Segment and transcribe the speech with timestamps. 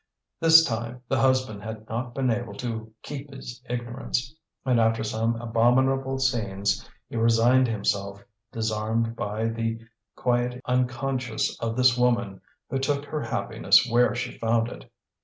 [0.39, 4.33] This time the husband had not been able to keep his ignorance,
[4.65, 9.79] and after some abominable scenes he resigned himself, disarmed by the
[10.15, 14.91] quiet unconsciousness of this woman who took her happiness where she found it.